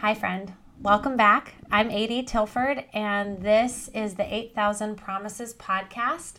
Hi, 0.00 0.14
friend. 0.14 0.52
Welcome 0.80 1.16
back. 1.16 1.54
I'm 1.72 1.90
Adi 1.90 2.22
Tilford, 2.22 2.84
and 2.92 3.42
this 3.42 3.90
is 3.92 4.14
the 4.14 4.32
8000 4.32 4.94
Promises 4.94 5.54
podcast. 5.54 6.34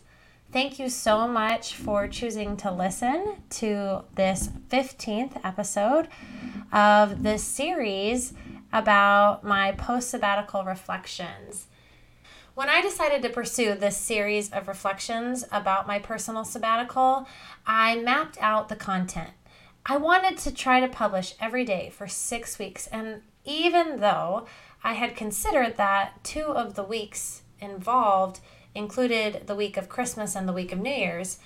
Thank 0.50 0.78
you 0.78 0.88
so 0.88 1.28
much 1.28 1.74
for 1.74 2.08
choosing 2.08 2.56
to 2.56 2.70
listen 2.70 3.36
to 3.50 4.04
this 4.14 4.48
15th 4.70 5.44
episode 5.44 6.08
of 6.72 7.22
this 7.22 7.44
series 7.44 8.32
about 8.72 9.44
my 9.44 9.72
post 9.72 10.08
sabbatical 10.08 10.64
reflections. 10.64 11.66
When 12.54 12.70
I 12.70 12.80
decided 12.80 13.20
to 13.22 13.28
pursue 13.28 13.74
this 13.74 13.98
series 13.98 14.50
of 14.52 14.68
reflections 14.68 15.44
about 15.52 15.86
my 15.86 15.98
personal 15.98 16.46
sabbatical, 16.46 17.28
I 17.66 17.96
mapped 17.96 18.38
out 18.40 18.70
the 18.70 18.76
content. 18.76 19.32
I 19.84 19.98
wanted 19.98 20.38
to 20.38 20.50
try 20.50 20.80
to 20.80 20.88
publish 20.88 21.34
every 21.38 21.66
day 21.66 21.90
for 21.90 22.06
six 22.06 22.58
weeks, 22.58 22.86
and 22.86 23.22
even 23.50 23.98
though 23.98 24.46
I 24.84 24.92
had 24.92 25.16
considered 25.16 25.76
that 25.76 26.22
two 26.22 26.46
of 26.46 26.74
the 26.74 26.84
weeks 26.84 27.42
involved 27.58 28.40
included 28.74 29.48
the 29.48 29.56
week 29.56 29.76
of 29.76 29.88
Christmas 29.88 30.36
and 30.36 30.48
the 30.48 30.52
week 30.52 30.72
of 30.72 30.78
New 30.78 30.90
Year's, 30.90 31.38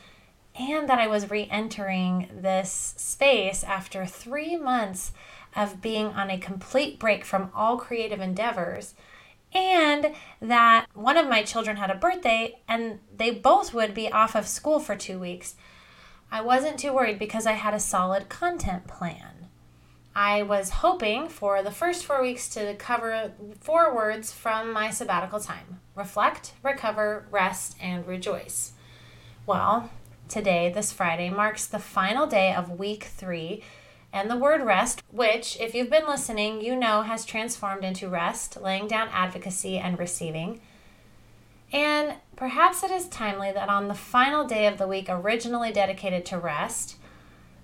and 0.54 0.88
that 0.88 0.98
I 0.98 1.06
was 1.06 1.30
re 1.30 1.48
entering 1.50 2.28
this 2.30 2.94
space 2.98 3.64
after 3.64 4.04
three 4.04 4.56
months 4.56 5.12
of 5.56 5.80
being 5.80 6.08
on 6.08 6.30
a 6.30 6.38
complete 6.38 6.98
break 6.98 7.24
from 7.24 7.50
all 7.54 7.78
creative 7.78 8.20
endeavors, 8.20 8.94
and 9.54 10.12
that 10.42 10.86
one 10.92 11.16
of 11.16 11.28
my 11.28 11.42
children 11.42 11.76
had 11.78 11.90
a 11.90 11.94
birthday 11.94 12.58
and 12.68 12.98
they 13.16 13.30
both 13.30 13.72
would 13.72 13.94
be 13.94 14.12
off 14.12 14.34
of 14.36 14.46
school 14.46 14.78
for 14.78 14.94
two 14.94 15.18
weeks. 15.18 15.54
I 16.30 16.42
wasn't 16.42 16.78
too 16.78 16.92
worried 16.92 17.18
because 17.18 17.46
I 17.46 17.52
had 17.52 17.72
a 17.72 17.80
solid 17.80 18.28
content 18.28 18.86
plan. 18.86 19.43
I 20.16 20.42
was 20.42 20.70
hoping 20.70 21.28
for 21.28 21.62
the 21.62 21.72
first 21.72 22.04
four 22.04 22.22
weeks 22.22 22.48
to 22.50 22.74
cover 22.76 23.32
four 23.60 23.94
words 23.94 24.32
from 24.32 24.72
my 24.72 24.90
sabbatical 24.90 25.40
time 25.40 25.80
reflect, 25.96 26.52
recover, 26.62 27.26
rest, 27.30 27.76
and 27.80 28.06
rejoice. 28.06 28.72
Well, 29.46 29.90
today, 30.28 30.72
this 30.72 30.92
Friday, 30.92 31.30
marks 31.30 31.66
the 31.66 31.78
final 31.78 32.26
day 32.26 32.54
of 32.54 32.78
week 32.78 33.04
three, 33.04 33.62
and 34.12 34.30
the 34.30 34.36
word 34.36 34.62
rest, 34.62 35.02
which, 35.10 35.60
if 35.60 35.74
you've 35.74 35.90
been 35.90 36.06
listening, 36.06 36.60
you 36.60 36.76
know 36.76 37.02
has 37.02 37.24
transformed 37.24 37.84
into 37.84 38.08
rest, 38.08 38.60
laying 38.60 38.86
down 38.86 39.08
advocacy, 39.12 39.78
and 39.78 39.98
receiving. 39.98 40.60
And 41.72 42.14
perhaps 42.36 42.84
it 42.84 42.90
is 42.90 43.08
timely 43.08 43.50
that 43.50 43.68
on 43.68 43.88
the 43.88 43.94
final 43.94 44.44
day 44.44 44.66
of 44.66 44.78
the 44.78 44.86
week 44.86 45.06
originally 45.08 45.72
dedicated 45.72 46.24
to 46.26 46.38
rest, 46.38 46.96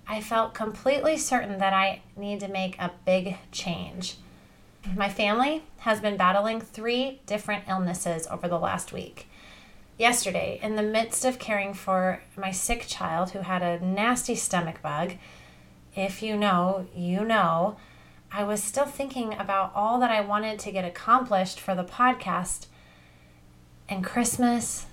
I 0.07 0.21
felt 0.21 0.53
completely 0.53 1.17
certain 1.17 1.57
that 1.59 1.73
I 1.73 2.01
need 2.15 2.39
to 2.41 2.47
make 2.47 2.77
a 2.79 2.91
big 3.05 3.37
change. 3.51 4.17
My 4.95 5.09
family 5.09 5.63
has 5.79 5.99
been 5.99 6.17
battling 6.17 6.59
three 6.59 7.21
different 7.25 7.65
illnesses 7.67 8.27
over 8.27 8.47
the 8.47 8.59
last 8.59 8.91
week. 8.91 9.27
Yesterday, 9.97 10.59
in 10.63 10.75
the 10.75 10.81
midst 10.81 11.23
of 11.23 11.37
caring 11.37 11.73
for 11.73 12.23
my 12.35 12.51
sick 12.51 12.85
child 12.87 13.31
who 13.31 13.39
had 13.39 13.61
a 13.61 13.85
nasty 13.85 14.35
stomach 14.35 14.81
bug, 14.81 15.13
if 15.95 16.23
you 16.23 16.35
know, 16.35 16.87
you 16.95 17.23
know, 17.23 17.77
I 18.31 18.43
was 18.43 18.63
still 18.63 18.85
thinking 18.85 19.33
about 19.33 19.71
all 19.75 19.99
that 19.99 20.09
I 20.09 20.21
wanted 20.21 20.57
to 20.59 20.71
get 20.71 20.85
accomplished 20.85 21.59
for 21.59 21.75
the 21.75 21.83
podcast 21.83 22.67
and 23.89 24.03
Christmas 24.03 24.85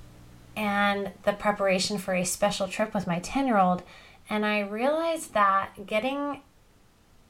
and 0.57 1.13
the 1.23 1.33
preparation 1.33 1.99
for 1.99 2.15
a 2.15 2.25
special 2.25 2.67
trip 2.67 2.93
with 2.93 3.07
my 3.07 3.21
10 3.21 3.47
year 3.47 3.59
old 3.59 3.85
and 4.31 4.45
I 4.45 4.61
realized 4.61 5.35
that 5.35 5.87
getting 5.87 6.43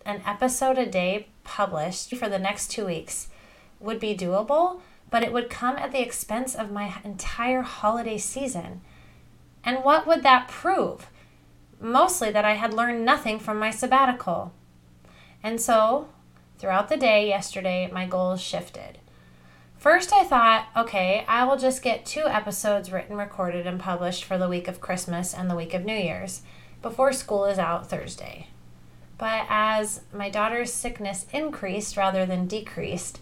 an 0.05 0.23
episode 0.27 0.79
a 0.79 0.87
day 0.87 1.29
published 1.45 2.15
for 2.17 2.29
the 2.29 2.39
next 2.39 2.71
two 2.71 2.87
weeks 2.87 3.29
would 3.79 4.01
be 4.01 4.17
doable, 4.17 4.81
but 5.11 5.23
it 5.23 5.33
would 5.33 5.51
come 5.51 5.77
at 5.77 5.93
the 5.93 6.03
expense 6.03 6.55
of 6.55 6.73
my 6.73 6.95
entire 7.05 7.63
holiday 7.63 8.19
season. 8.19 8.81
And 9.63 9.85
what 9.85 10.07
would 10.07 10.23
that 10.23 10.49
prove? 10.49 11.09
Mostly 11.81 12.31
that 12.33 12.45
I 12.45 12.55
had 12.55 12.75
learned 12.75 13.05
nothing 13.05 13.39
from 13.39 13.59
my 13.59 13.71
sabbatical. 13.71 14.53
And 15.43 15.61
so, 15.61 16.09
throughout 16.59 16.89
the 16.89 16.97
day 16.97 17.29
yesterday, 17.29 17.89
my 17.93 18.07
goals 18.07 18.41
shifted. 18.41 18.99
First, 19.77 20.13
I 20.13 20.25
thought, 20.25 20.67
okay, 20.77 21.25
I 21.29 21.45
will 21.45 21.57
just 21.57 21.83
get 21.83 22.05
two 22.05 22.25
episodes 22.27 22.91
written, 22.91 23.17
recorded, 23.17 23.65
and 23.65 23.79
published 23.79 24.25
for 24.25 24.37
the 24.37 24.49
week 24.49 24.67
of 24.67 24.81
Christmas 24.81 25.33
and 25.33 25.49
the 25.49 25.55
week 25.55 25.73
of 25.73 25.85
New 25.85 25.95
Year's 25.95 26.43
before 26.83 27.13
school 27.13 27.45
is 27.45 27.59
out 27.59 27.89
Thursday. 27.89 28.49
But 29.19 29.47
as 29.49 30.03
my 30.13 30.31
daughter's 30.31 30.73
sickness 30.73 31.27
increased 31.33 31.97
rather 31.97 32.25
than 32.25 32.47
decreased, 32.47 33.21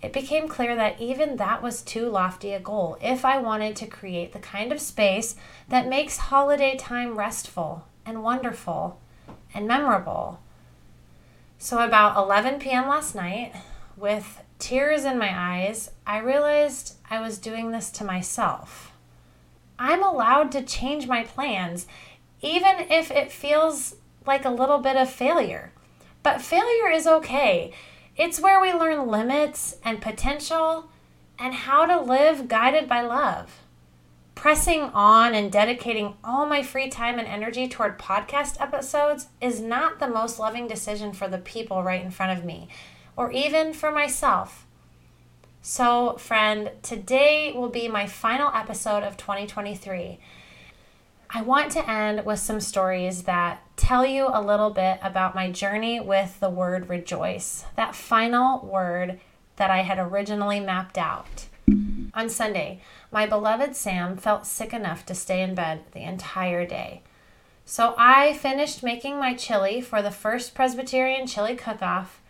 it 0.00 0.12
became 0.12 0.48
clear 0.48 0.76
that 0.76 1.00
even 1.00 1.36
that 1.36 1.62
was 1.62 1.82
too 1.82 2.08
lofty 2.08 2.52
a 2.52 2.60
goal 2.60 2.98
if 3.00 3.24
I 3.24 3.38
wanted 3.38 3.74
to 3.76 3.86
create 3.86 4.32
the 4.32 4.38
kind 4.38 4.70
of 4.70 4.80
space 4.80 5.34
that 5.68 5.88
makes 5.88 6.18
holiday 6.18 6.76
time 6.76 7.16
restful 7.16 7.86
and 8.04 8.22
wonderful 8.22 9.00
and 9.54 9.66
memorable. 9.66 10.40
So, 11.58 11.78
about 11.78 12.16
11 12.16 12.58
p.m. 12.58 12.86
last 12.86 13.14
night, 13.14 13.54
with 13.96 14.42
tears 14.58 15.04
in 15.04 15.18
my 15.18 15.30
eyes, 15.32 15.90
I 16.06 16.18
realized 16.18 16.96
I 17.08 17.20
was 17.20 17.38
doing 17.38 17.70
this 17.70 17.90
to 17.92 18.04
myself. 18.04 18.92
I'm 19.78 20.02
allowed 20.02 20.52
to 20.52 20.62
change 20.62 21.06
my 21.06 21.24
plans 21.24 21.86
even 22.44 22.86
if 22.90 23.10
it 23.10 23.32
feels 23.32 23.96
like 24.26 24.44
a 24.44 24.50
little 24.50 24.78
bit 24.78 24.96
of 24.96 25.10
failure. 25.10 25.72
But 26.22 26.42
failure 26.42 26.90
is 26.90 27.06
okay. 27.06 27.72
It's 28.16 28.40
where 28.40 28.60
we 28.60 28.72
learn 28.72 29.08
limits 29.08 29.78
and 29.82 30.00
potential 30.00 30.90
and 31.38 31.54
how 31.54 31.86
to 31.86 32.00
live 32.00 32.46
guided 32.46 32.86
by 32.86 33.00
love. 33.00 33.62
Pressing 34.34 34.82
on 34.82 35.34
and 35.34 35.50
dedicating 35.50 36.14
all 36.22 36.44
my 36.44 36.62
free 36.62 36.90
time 36.90 37.18
and 37.18 37.26
energy 37.26 37.66
toward 37.66 37.98
podcast 37.98 38.60
episodes 38.60 39.28
is 39.40 39.60
not 39.60 39.98
the 39.98 40.08
most 40.08 40.38
loving 40.38 40.66
decision 40.66 41.14
for 41.14 41.28
the 41.28 41.38
people 41.38 41.82
right 41.82 42.04
in 42.04 42.10
front 42.10 42.38
of 42.38 42.44
me, 42.44 42.68
or 43.16 43.32
even 43.32 43.72
for 43.72 43.90
myself. 43.90 44.66
So, 45.62 46.18
friend, 46.18 46.72
today 46.82 47.52
will 47.54 47.70
be 47.70 47.88
my 47.88 48.06
final 48.06 48.52
episode 48.52 49.02
of 49.02 49.16
2023. 49.16 50.18
I 51.36 51.42
want 51.42 51.72
to 51.72 51.90
end 51.90 52.24
with 52.24 52.38
some 52.38 52.60
stories 52.60 53.24
that 53.24 53.60
tell 53.76 54.06
you 54.06 54.28
a 54.32 54.40
little 54.40 54.70
bit 54.70 55.00
about 55.02 55.34
my 55.34 55.50
journey 55.50 55.98
with 55.98 56.38
the 56.38 56.48
word 56.48 56.88
rejoice, 56.88 57.64
that 57.74 57.96
final 57.96 58.60
word 58.64 59.18
that 59.56 59.68
I 59.68 59.78
had 59.78 59.98
originally 59.98 60.60
mapped 60.60 60.96
out. 60.96 61.46
On 62.14 62.28
Sunday, 62.28 62.82
my 63.10 63.26
beloved 63.26 63.74
Sam 63.74 64.16
felt 64.16 64.46
sick 64.46 64.72
enough 64.72 65.04
to 65.06 65.14
stay 65.16 65.42
in 65.42 65.56
bed 65.56 65.80
the 65.90 66.04
entire 66.04 66.64
day. 66.64 67.02
So 67.64 67.96
I 67.98 68.34
finished 68.34 68.84
making 68.84 69.18
my 69.18 69.34
chili 69.34 69.80
for 69.80 70.02
the 70.02 70.12
first 70.12 70.54
Presbyterian 70.54 71.26
chili 71.26 71.56
cook 71.56 71.82
off. 71.82 72.20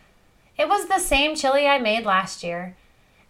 It 0.56 0.66
was 0.66 0.86
the 0.86 0.98
same 0.98 1.36
chili 1.36 1.69
I 1.69 1.78
made 1.78 2.06
last 2.06 2.42
year, 2.42 2.75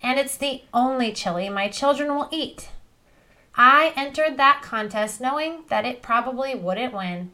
and 0.01 0.21
it's 0.21 0.37
the 0.37 0.62
only 0.73 1.11
chili 1.12 1.49
my 1.49 1.67
children 1.67 2.15
will 2.15 2.29
eat 2.31 2.69
I 3.57 3.93
entered 3.97 4.37
that 4.37 4.63
contest 4.63 5.21
knowing 5.21 5.65
that 5.69 5.85
it 5.85 6.03
probably 6.03 6.55
wouldn't 6.55 6.93
win, 6.93 7.31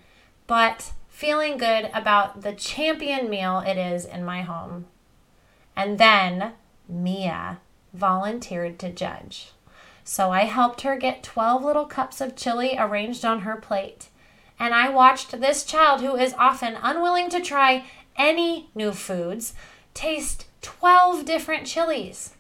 but 0.47 0.93
feeling 1.09 1.57
good 1.57 1.91
about 1.95 2.43
the 2.43 2.53
champion 2.53 3.31
meal 3.31 3.63
it 3.67 3.79
is 3.79 4.05
in 4.05 4.25
my 4.25 4.43
home. 4.43 4.87
And 5.75 5.99
then 5.99 6.53
Mia 6.89 7.61
volunteered 7.95 8.79
to 8.81 8.93
judge. 8.93 9.53
So 10.05 10.31
I 10.31 10.45
helped 10.45 10.83
her 10.83 10.97
get 10.97 11.23
12 11.23 11.65
little 11.65 11.87
cups 11.87 12.21
of 12.21 12.37
chili 12.37 12.77
arranged 12.79 13.25
on 13.25 13.41
her 13.41 13.57
plate. 13.57 14.09
And 14.59 14.75
I 14.75 14.91
watched 14.91 15.41
this 15.41 15.65
child, 15.65 16.03
who 16.03 16.17
is 16.17 16.35
often 16.35 16.77
unwilling 16.83 17.31
to 17.31 17.41
try 17.41 17.85
any 18.17 18.69
new 18.75 18.93
foods, 18.93 19.55
taste 19.95 20.47
12 20.61 21.25
different 21.25 21.67
chilies. 21.67 22.35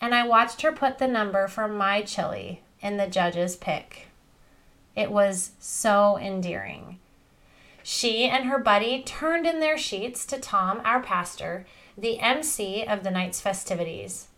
And 0.00 0.12
I 0.12 0.26
watched 0.26 0.62
her 0.62 0.72
put 0.72 0.98
the 0.98 1.06
number 1.06 1.46
for 1.46 1.68
my 1.68 2.02
chili 2.02 2.62
in 2.80 2.96
the 2.96 3.06
judge's 3.06 3.56
pick. 3.56 4.08
It 4.94 5.10
was 5.10 5.52
so 5.58 6.18
endearing. 6.18 6.98
She 7.82 8.24
and 8.24 8.46
her 8.46 8.58
buddy 8.58 9.02
turned 9.02 9.46
in 9.46 9.60
their 9.60 9.78
sheets 9.78 10.26
to 10.26 10.38
Tom, 10.38 10.80
our 10.84 11.00
pastor, 11.00 11.66
the 11.96 12.18
MC 12.18 12.84
of 12.84 13.04
the 13.04 13.10
night's 13.10 13.40
festivities. 13.40 14.28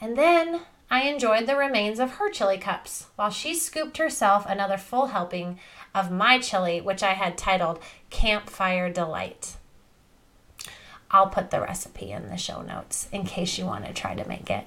And 0.00 0.18
then 0.18 0.62
I 0.90 1.02
enjoyed 1.02 1.46
the 1.46 1.56
remains 1.56 1.98
of 1.98 2.12
her 2.12 2.30
chili 2.30 2.58
cups 2.58 3.06
while 3.16 3.30
she 3.30 3.54
scooped 3.54 3.98
herself 3.98 4.44
another 4.46 4.76
full 4.76 5.06
helping 5.06 5.58
of 5.94 6.10
my 6.10 6.38
chili, 6.38 6.80
which 6.80 7.02
I 7.02 7.12
had 7.12 7.38
titled 7.38 7.80
Campfire 8.10 8.90
Delight. 8.90 9.56
I'll 11.10 11.28
put 11.28 11.50
the 11.50 11.60
recipe 11.60 12.10
in 12.10 12.28
the 12.28 12.36
show 12.36 12.62
notes 12.62 13.08
in 13.12 13.24
case 13.24 13.56
you 13.56 13.66
want 13.66 13.86
to 13.86 13.92
try 13.92 14.14
to 14.14 14.28
make 14.28 14.50
it. 14.50 14.66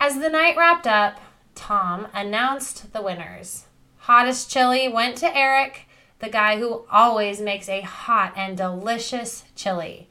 As 0.00 0.18
the 0.18 0.28
night 0.28 0.56
wrapped 0.56 0.86
up, 0.86 1.20
Tom 1.58 2.06
announced 2.14 2.92
the 2.92 3.02
winners. 3.02 3.64
Hottest 3.98 4.48
chili 4.48 4.86
went 4.86 5.16
to 5.18 5.36
Eric, 5.36 5.88
the 6.20 6.28
guy 6.28 6.58
who 6.58 6.84
always 6.88 7.40
makes 7.40 7.68
a 7.68 7.80
hot 7.80 8.32
and 8.36 8.56
delicious 8.56 9.42
chili. 9.56 10.08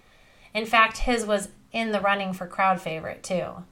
In 0.54 0.66
fact, 0.66 0.98
his 1.00 1.26
was 1.26 1.48
in 1.72 1.94
the 1.94 2.02
running 2.02 2.34
for 2.34 2.48
crowd 2.48 2.82
favorite, 2.82 3.24
too. 3.24 3.64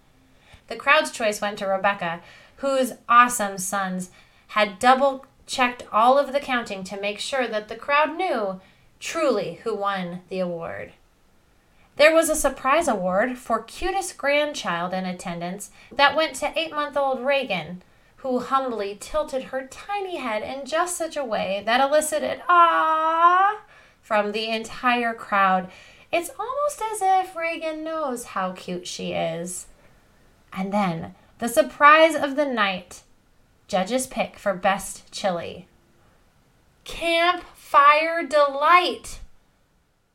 The 0.67 0.77
crowd's 0.77 1.11
choice 1.11 1.41
went 1.41 1.59
to 1.59 1.67
Rebecca, 1.67 2.21
whose 2.57 2.93
awesome 3.09 3.57
sons 3.57 4.09
had 4.47 4.79
double 4.79 5.25
checked 5.45 5.83
all 5.91 6.17
of 6.17 6.31
the 6.31 6.39
counting 6.39 6.85
to 6.85 6.99
make 6.99 7.19
sure 7.19 7.45
that 7.45 7.67
the 7.67 7.75
crowd 7.75 8.15
knew 8.15 8.61
truly 9.01 9.59
who 9.63 9.75
won 9.75 10.21
the 10.29 10.39
award. 10.39 10.93
There 11.97 12.13
was 12.13 12.29
a 12.29 12.35
surprise 12.35 12.87
award 12.87 13.37
for 13.37 13.63
cutest 13.63 14.17
grandchild 14.17 14.93
in 14.93 15.05
attendance 15.05 15.71
that 15.91 16.15
went 16.15 16.35
to 16.37 16.57
eight 16.59 16.71
month 16.71 16.97
old 16.97 17.25
Reagan, 17.25 17.83
who 18.17 18.39
humbly 18.39 18.97
tilted 18.99 19.45
her 19.45 19.67
tiny 19.67 20.17
head 20.17 20.43
in 20.43 20.65
just 20.65 20.97
such 20.97 21.15
a 21.15 21.23
way 21.23 21.63
that 21.65 21.79
elicited 21.79 22.41
ah 22.49 23.61
from 24.01 24.33
the 24.33 24.49
entire 24.49 25.13
crowd. 25.13 25.69
It's 26.11 26.31
almost 26.37 26.81
as 26.93 26.99
if 27.01 27.35
Reagan 27.35 27.83
knows 27.83 28.25
how 28.25 28.51
cute 28.51 28.87
she 28.87 29.13
is. 29.13 29.67
And 30.51 30.73
then 30.73 31.15
the 31.39 31.47
surprise 31.47 32.15
of 32.15 32.35
the 32.35 32.45
night 32.45 33.03
judges 33.67 34.05
pick 34.05 34.37
for 34.37 34.53
best 34.53 35.11
chili. 35.11 35.67
Campfire 36.83 38.23
Delight. 38.25 39.19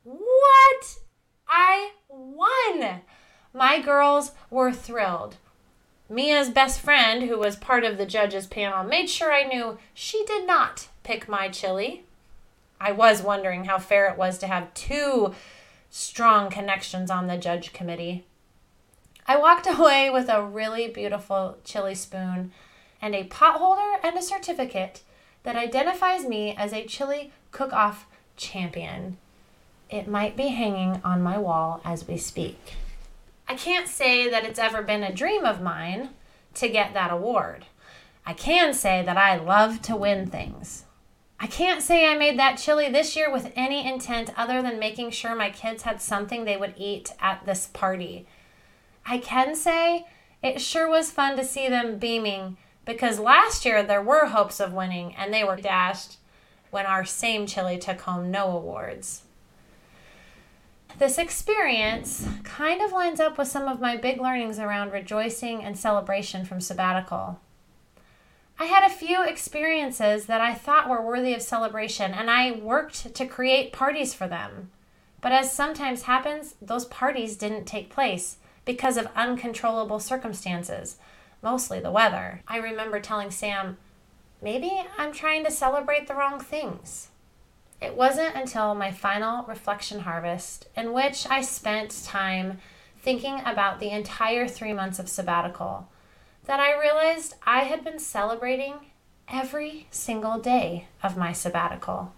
What? 0.03 1.00
I 1.51 1.91
won! 2.07 3.01
My 3.53 3.81
girls 3.81 4.31
were 4.49 4.71
thrilled. 4.71 5.35
Mia's 6.09 6.49
best 6.49 6.79
friend, 6.79 7.23
who 7.23 7.37
was 7.37 7.55
part 7.55 7.83
of 7.83 7.97
the 7.97 8.05
judges 8.05 8.47
panel, 8.47 8.83
made 8.83 9.09
sure 9.09 9.33
I 9.33 9.43
knew 9.43 9.77
she 9.93 10.25
did 10.25 10.47
not 10.47 10.87
pick 11.03 11.27
my 11.27 11.49
chili. 11.49 12.03
I 12.79 12.93
was 12.93 13.21
wondering 13.21 13.65
how 13.65 13.79
fair 13.79 14.07
it 14.07 14.17
was 14.17 14.37
to 14.39 14.47
have 14.47 14.73
two 14.73 15.33
strong 15.89 16.49
connections 16.49 17.11
on 17.11 17.27
the 17.27 17.37
judge 17.37 17.73
committee. 17.73 18.25
I 19.27 19.37
walked 19.37 19.67
away 19.69 20.09
with 20.09 20.29
a 20.29 20.43
really 20.43 20.87
beautiful 20.87 21.57
chili 21.63 21.95
spoon 21.95 22.51
and 23.01 23.13
a 23.13 23.25
pot 23.25 23.57
holder 23.57 23.99
and 24.03 24.17
a 24.17 24.21
certificate 24.21 25.01
that 25.43 25.55
identifies 25.55 26.25
me 26.25 26.55
as 26.55 26.73
a 26.73 26.85
chili 26.85 27.31
cook 27.51 27.73
off 27.73 28.05
champion. 28.37 29.17
It 29.91 30.07
might 30.07 30.37
be 30.37 30.47
hanging 30.47 31.01
on 31.03 31.21
my 31.21 31.37
wall 31.37 31.81
as 31.83 32.07
we 32.07 32.15
speak. 32.15 32.77
I 33.45 33.55
can't 33.55 33.89
say 33.89 34.29
that 34.29 34.45
it's 34.45 34.57
ever 34.57 34.81
been 34.81 35.03
a 35.03 35.13
dream 35.13 35.43
of 35.43 35.61
mine 35.61 36.11
to 36.53 36.69
get 36.69 36.93
that 36.93 37.11
award. 37.11 37.65
I 38.25 38.31
can 38.31 38.73
say 38.73 39.03
that 39.03 39.17
I 39.17 39.35
love 39.35 39.81
to 39.83 39.97
win 39.97 40.27
things. 40.27 40.85
I 41.41 41.47
can't 41.47 41.81
say 41.81 42.07
I 42.07 42.17
made 42.17 42.39
that 42.39 42.57
chili 42.57 42.89
this 42.89 43.17
year 43.17 43.29
with 43.29 43.51
any 43.53 43.85
intent 43.85 44.29
other 44.37 44.61
than 44.61 44.79
making 44.79 45.11
sure 45.11 45.35
my 45.35 45.49
kids 45.49 45.83
had 45.83 46.01
something 46.01 46.45
they 46.45 46.55
would 46.55 46.75
eat 46.77 47.11
at 47.19 47.45
this 47.45 47.67
party. 47.67 48.25
I 49.05 49.17
can 49.17 49.55
say 49.55 50.05
it 50.41 50.61
sure 50.61 50.87
was 50.87 51.11
fun 51.11 51.35
to 51.35 51.43
see 51.43 51.67
them 51.67 51.97
beaming 51.97 52.55
because 52.85 53.19
last 53.19 53.65
year 53.65 53.83
there 53.83 54.01
were 54.01 54.27
hopes 54.27 54.61
of 54.61 54.71
winning 54.71 55.13
and 55.15 55.33
they 55.33 55.43
were 55.43 55.57
dashed 55.57 56.15
when 56.69 56.85
our 56.85 57.03
same 57.03 57.45
chili 57.45 57.77
took 57.77 57.99
home 58.01 58.31
no 58.31 58.55
awards. 58.55 59.23
This 61.01 61.17
experience 61.17 62.27
kind 62.43 62.79
of 62.79 62.91
lines 62.91 63.19
up 63.19 63.39
with 63.39 63.47
some 63.47 63.67
of 63.67 63.81
my 63.81 63.97
big 63.97 64.21
learnings 64.21 64.59
around 64.59 64.91
rejoicing 64.91 65.63
and 65.63 65.75
celebration 65.75 66.45
from 66.45 66.61
sabbatical. 66.61 67.39
I 68.59 68.65
had 68.65 68.83
a 68.83 68.93
few 68.93 69.23
experiences 69.23 70.27
that 70.27 70.41
I 70.41 70.53
thought 70.53 70.87
were 70.87 71.01
worthy 71.01 71.33
of 71.33 71.41
celebration, 71.41 72.13
and 72.13 72.29
I 72.29 72.51
worked 72.51 73.15
to 73.15 73.25
create 73.25 73.73
parties 73.73 74.13
for 74.13 74.27
them. 74.27 74.69
But 75.21 75.31
as 75.31 75.51
sometimes 75.51 76.03
happens, 76.03 76.53
those 76.61 76.85
parties 76.85 77.35
didn't 77.35 77.65
take 77.65 77.89
place 77.89 78.37
because 78.63 78.95
of 78.95 79.09
uncontrollable 79.15 79.99
circumstances, 79.99 80.97
mostly 81.41 81.79
the 81.79 81.89
weather. 81.89 82.43
I 82.47 82.57
remember 82.57 82.99
telling 82.99 83.31
Sam, 83.31 83.79
maybe 84.39 84.83
I'm 84.99 85.11
trying 85.11 85.45
to 85.45 85.51
celebrate 85.51 86.07
the 86.07 86.13
wrong 86.13 86.39
things. 86.39 87.07
It 87.81 87.95
wasn't 87.95 88.35
until 88.35 88.75
my 88.75 88.91
final 88.91 89.43
reflection 89.45 90.01
harvest, 90.01 90.67
in 90.75 90.93
which 90.93 91.25
I 91.29 91.41
spent 91.41 92.03
time 92.05 92.59
thinking 93.01 93.41
about 93.43 93.79
the 93.79 93.89
entire 93.89 94.47
three 94.47 94.71
months 94.71 94.99
of 94.99 95.09
sabbatical, 95.09 95.89
that 96.45 96.59
I 96.59 96.79
realized 96.79 97.33
I 97.43 97.61
had 97.61 97.83
been 97.83 97.97
celebrating 97.97 98.75
every 99.27 99.87
single 99.89 100.39
day 100.39 100.87
of 101.01 101.17
my 101.17 101.33
sabbatical. 101.33 102.13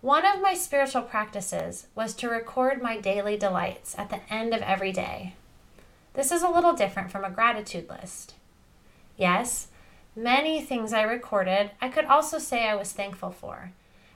One 0.00 0.26
of 0.26 0.42
my 0.42 0.54
spiritual 0.54 1.02
practices 1.02 1.86
was 1.94 2.14
to 2.14 2.28
record 2.28 2.82
my 2.82 3.00
daily 3.00 3.36
delights 3.36 3.98
at 3.98 4.10
the 4.10 4.20
end 4.32 4.52
of 4.52 4.60
every 4.62 4.92
day. 4.92 5.34
This 6.12 6.30
is 6.30 6.42
a 6.42 6.50
little 6.50 6.72
different 6.74 7.10
from 7.10 7.24
a 7.24 7.30
gratitude 7.30 7.88
list. 7.88 8.34
Yes, 9.16 9.68
many 10.14 10.60
things 10.60 10.92
I 10.92 11.02
recorded 11.02 11.70
I 11.80 11.88
could 11.88 12.04
also 12.04 12.38
say 12.38 12.68
I 12.68 12.76
was 12.76 12.92
thankful 12.92 13.30
for, 13.30 13.72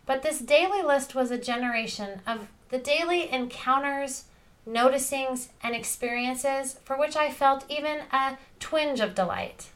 but 0.07 0.23
this 0.23 0.41
daily 0.41 0.83
list 0.83 1.15
was 1.15 1.31
a 1.31 1.39
generation 1.39 2.21
of 2.27 2.49
the 2.71 2.79
daily 2.79 3.31
encounters, 3.31 4.25
noticings, 4.69 5.49
and 5.63 5.75
experiences 5.75 6.79
for 6.85 6.99
which 6.99 7.17
I 7.17 7.31
felt 7.31 7.65
even 7.69 8.01
a 8.13 8.39
twinge 8.59 9.01
of 9.01 9.15
delight. 9.15 9.69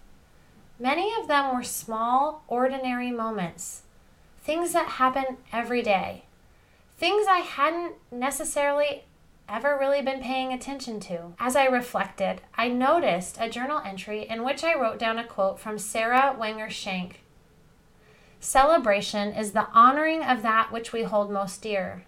Many 0.78 1.12
of 1.20 1.28
them 1.28 1.54
were 1.54 1.62
small, 1.62 2.42
ordinary 2.48 3.10
moments, 3.10 3.82
things 4.42 4.72
that 4.72 4.88
happen 4.88 5.38
every 5.52 5.82
day, 5.82 6.24
things 6.98 7.26
I 7.28 7.38
hadn't 7.38 7.94
necessarily 8.10 9.04
ever 9.48 9.76
really 9.78 10.02
been 10.02 10.20
paying 10.20 10.52
attention 10.52 11.00
to. 11.00 11.32
As 11.38 11.56
I 11.56 11.66
reflected, 11.66 12.40
I 12.56 12.68
noticed 12.68 13.38
a 13.40 13.48
journal 13.48 13.80
entry 13.84 14.26
in 14.28 14.44
which 14.44 14.64
I 14.64 14.74
wrote 14.74 14.98
down 14.98 15.18
a 15.18 15.24
quote 15.24 15.60
from 15.60 15.78
Sara 15.78 16.34
Wenger 16.38 16.68
Shenk. 16.68 17.20
Celebration 18.46 19.32
is 19.32 19.50
the 19.50 19.66
honoring 19.74 20.22
of 20.22 20.42
that 20.42 20.70
which 20.70 20.92
we 20.92 21.02
hold 21.02 21.32
most 21.32 21.62
dear. 21.62 22.04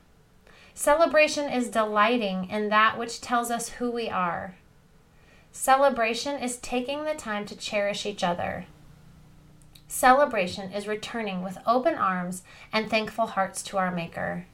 Celebration 0.73 1.51
is 1.51 1.69
delighting 1.69 2.49
in 2.49 2.69
that 2.69 2.97
which 2.97 3.21
tells 3.21 3.51
us 3.51 3.71
who 3.71 3.91
we 3.91 4.09
are. 4.09 4.55
Celebration 5.51 6.39
is 6.39 6.59
taking 6.59 7.03
the 7.03 7.15
time 7.15 7.45
to 7.47 7.57
cherish 7.57 8.07
each 8.07 8.23
other. 8.23 8.67
Celebration 9.89 10.71
is 10.73 10.87
returning 10.87 11.43
with 11.43 11.59
open 11.67 11.97
arms 11.97 12.45
and 12.73 12.89
thankful 12.89 13.27
hearts 13.27 13.61
to 13.65 13.77
our 13.77 13.91
Maker. 13.91 14.47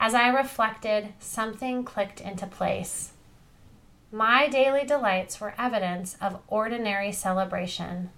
As 0.00 0.12
I 0.12 0.26
reflected, 0.26 1.14
something 1.20 1.84
clicked 1.84 2.20
into 2.20 2.48
place. 2.48 3.12
My 4.10 4.48
daily 4.48 4.84
delights 4.84 5.40
were 5.40 5.54
evidence 5.56 6.16
of 6.20 6.42
ordinary 6.48 7.12
celebration. 7.12 8.10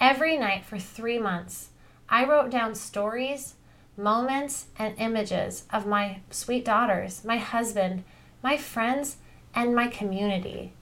Every 0.00 0.36
night 0.36 0.64
for 0.64 0.78
three 0.78 1.18
months, 1.18 1.70
I 2.08 2.24
wrote 2.24 2.50
down 2.50 2.74
stories, 2.76 3.54
moments, 3.96 4.66
and 4.78 4.94
images 4.96 5.64
of 5.72 5.86
my 5.86 6.20
sweet 6.30 6.64
daughters, 6.64 7.24
my 7.24 7.38
husband, 7.38 8.04
my 8.42 8.56
friends, 8.56 9.16
and 9.54 9.74
my 9.74 9.88
community. 9.88 10.72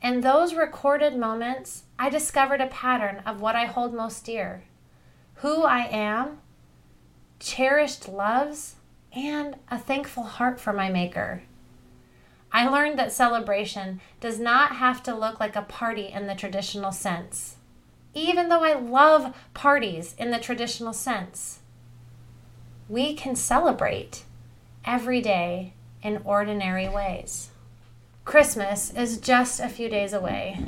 In 0.00 0.20
those 0.20 0.54
recorded 0.54 1.16
moments, 1.16 1.84
I 1.98 2.08
discovered 2.08 2.60
a 2.60 2.68
pattern 2.68 3.20
of 3.26 3.40
what 3.40 3.56
I 3.56 3.64
hold 3.64 3.92
most 3.94 4.24
dear 4.24 4.62
who 5.40 5.64
I 5.64 5.80
am, 5.80 6.38
cherished 7.38 8.08
loves, 8.08 8.76
and 9.12 9.56
a 9.70 9.78
thankful 9.78 10.22
heart 10.22 10.58
for 10.58 10.72
my 10.72 10.88
Maker. 10.88 11.42
I 12.50 12.66
learned 12.66 12.98
that 12.98 13.12
celebration 13.12 14.00
does 14.18 14.40
not 14.40 14.76
have 14.76 15.02
to 15.02 15.14
look 15.14 15.38
like 15.38 15.54
a 15.54 15.62
party 15.62 16.06
in 16.06 16.26
the 16.26 16.34
traditional 16.34 16.90
sense, 16.90 17.55
even 18.16 18.48
though 18.48 18.64
I 18.64 18.74
love 18.74 19.34
parties 19.54 20.14
in 20.18 20.30
the 20.32 20.38
traditional 20.38 20.92
sense. 20.92 21.60
We 22.88 23.14
can 23.14 23.36
celebrate 23.36 24.24
every 24.84 25.20
day 25.20 25.74
in 26.02 26.22
ordinary 26.24 26.88
ways. 26.88 27.50
Christmas 28.24 28.92
is 28.92 29.18
just 29.18 29.60
a 29.60 29.68
few 29.68 29.88
days 29.88 30.12
away. 30.12 30.60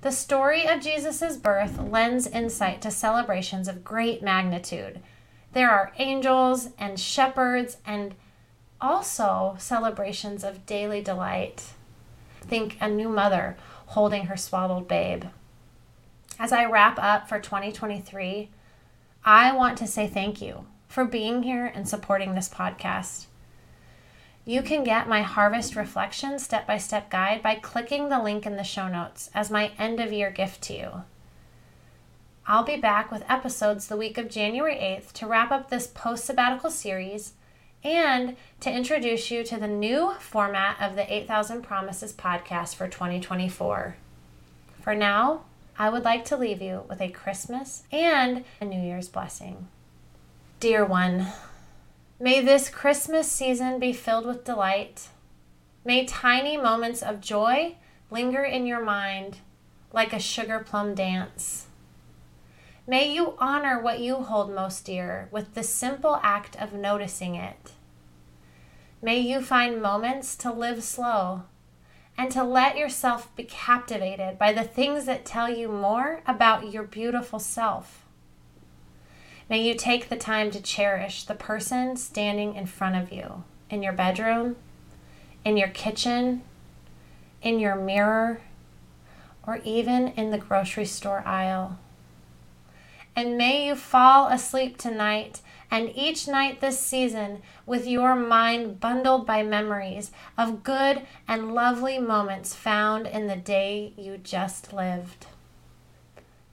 The 0.00 0.12
story 0.12 0.66
of 0.66 0.80
Jesus' 0.80 1.36
birth 1.36 1.78
lends 1.78 2.26
insight 2.26 2.80
to 2.82 2.90
celebrations 2.90 3.68
of 3.68 3.84
great 3.84 4.22
magnitude 4.22 5.00
there 5.54 5.70
are 5.70 5.92
angels 5.98 6.70
and 6.78 6.98
shepherds 6.98 7.78
and 7.86 8.14
also 8.80 9.54
celebrations 9.58 10.42
of 10.42 10.66
daily 10.66 11.00
delight. 11.00 11.74
Think 12.40 12.76
a 12.80 12.90
new 12.90 13.08
mother 13.08 13.56
holding 13.86 14.26
her 14.26 14.36
swaddled 14.36 14.88
babe. 14.88 15.24
As 16.38 16.52
I 16.52 16.64
wrap 16.64 16.98
up 16.98 17.28
for 17.28 17.38
2023, 17.38 18.48
I 19.24 19.52
want 19.52 19.78
to 19.78 19.86
say 19.86 20.08
thank 20.08 20.42
you 20.42 20.66
for 20.88 21.04
being 21.04 21.44
here 21.44 21.66
and 21.66 21.88
supporting 21.88 22.34
this 22.34 22.48
podcast. 22.48 23.26
You 24.44 24.60
can 24.60 24.84
get 24.84 25.08
my 25.08 25.22
Harvest 25.22 25.76
Reflection 25.76 26.38
step 26.38 26.66
by 26.66 26.76
step 26.76 27.08
guide 27.08 27.42
by 27.42 27.54
clicking 27.54 28.08
the 28.08 28.22
link 28.22 28.46
in 28.46 28.56
the 28.56 28.64
show 28.64 28.88
notes 28.88 29.30
as 29.32 29.50
my 29.50 29.72
end 29.78 30.00
of 30.00 30.12
year 30.12 30.30
gift 30.30 30.60
to 30.62 30.74
you. 30.74 30.90
I'll 32.46 32.64
be 32.64 32.76
back 32.76 33.10
with 33.10 33.24
episodes 33.28 33.86
the 33.86 33.96
week 33.96 34.18
of 34.18 34.28
January 34.28 34.74
8th 34.74 35.12
to 35.12 35.26
wrap 35.26 35.50
up 35.50 35.70
this 35.70 35.86
post 35.86 36.26
sabbatical 36.26 36.70
series 36.70 37.32
and 37.82 38.36
to 38.60 38.70
introduce 38.70 39.30
you 39.30 39.44
to 39.44 39.56
the 39.56 39.68
new 39.68 40.12
format 40.18 40.76
of 40.80 40.94
the 40.94 41.10
8000 41.12 41.62
Promises 41.62 42.12
podcast 42.12 42.74
for 42.74 42.86
2024. 42.86 43.96
For 44.82 44.94
now, 44.94 45.44
I 45.76 45.88
would 45.88 46.04
like 46.04 46.24
to 46.26 46.36
leave 46.36 46.62
you 46.62 46.84
with 46.88 47.00
a 47.00 47.08
Christmas 47.08 47.82
and 47.90 48.44
a 48.60 48.64
New 48.64 48.80
Year's 48.80 49.08
blessing. 49.08 49.66
Dear 50.60 50.84
one, 50.84 51.26
may 52.20 52.40
this 52.40 52.70
Christmas 52.70 53.30
season 53.30 53.80
be 53.80 53.92
filled 53.92 54.24
with 54.24 54.44
delight. 54.44 55.08
May 55.84 56.06
tiny 56.06 56.56
moments 56.56 57.02
of 57.02 57.20
joy 57.20 57.74
linger 58.10 58.42
in 58.42 58.66
your 58.66 58.84
mind 58.84 59.38
like 59.92 60.12
a 60.12 60.20
sugar 60.20 60.60
plum 60.60 60.94
dance. 60.94 61.66
May 62.86 63.12
you 63.12 63.34
honor 63.38 63.80
what 63.80 63.98
you 63.98 64.16
hold 64.16 64.54
most 64.54 64.84
dear 64.84 65.28
with 65.32 65.54
the 65.54 65.62
simple 65.62 66.20
act 66.22 66.54
of 66.60 66.72
noticing 66.72 67.34
it. 67.34 67.72
May 69.02 69.18
you 69.18 69.40
find 69.40 69.82
moments 69.82 70.36
to 70.36 70.52
live 70.52 70.84
slow 70.84 71.44
and 72.16 72.30
to 72.30 72.44
let 72.44 72.76
yourself 72.76 73.34
be 73.36 73.44
captivated 73.44 74.38
by 74.38 74.52
the 74.52 74.62
things 74.62 75.04
that 75.06 75.24
tell 75.24 75.48
you 75.48 75.68
more 75.68 76.22
about 76.26 76.72
your 76.72 76.84
beautiful 76.84 77.38
self. 77.38 78.04
May 79.50 79.66
you 79.66 79.74
take 79.74 80.08
the 80.08 80.16
time 80.16 80.50
to 80.52 80.62
cherish 80.62 81.24
the 81.24 81.34
person 81.34 81.96
standing 81.96 82.54
in 82.54 82.66
front 82.66 82.96
of 82.96 83.12
you 83.12 83.44
in 83.68 83.82
your 83.82 83.92
bedroom, 83.92 84.56
in 85.44 85.56
your 85.56 85.68
kitchen, 85.68 86.42
in 87.42 87.58
your 87.58 87.74
mirror, 87.74 88.40
or 89.46 89.60
even 89.64 90.08
in 90.08 90.30
the 90.30 90.38
grocery 90.38 90.86
store 90.86 91.22
aisle. 91.26 91.78
And 93.14 93.36
may 93.36 93.66
you 93.66 93.76
fall 93.76 94.28
asleep 94.28 94.78
tonight 94.78 95.40
and 95.74 95.90
each 95.96 96.28
night 96.28 96.60
this 96.60 96.78
season 96.78 97.42
with 97.66 97.84
your 97.84 98.14
mind 98.14 98.78
bundled 98.78 99.26
by 99.26 99.42
memories 99.42 100.12
of 100.38 100.62
good 100.62 101.02
and 101.26 101.52
lovely 101.52 101.98
moments 101.98 102.54
found 102.54 103.08
in 103.08 103.26
the 103.26 103.34
day 103.34 103.92
you 103.96 104.16
just 104.16 104.72
lived. 104.72 105.26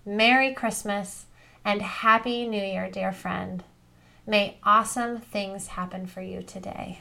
Merry 0.03 0.55
Christmas 0.55 1.27
and 1.63 1.83
Happy 1.83 2.47
New 2.47 2.63
Year, 2.63 2.89
dear 2.89 3.11
friend. 3.11 3.63
May 4.25 4.57
awesome 4.63 5.19
things 5.19 5.67
happen 5.67 6.07
for 6.07 6.23
you 6.23 6.41
today. 6.41 6.97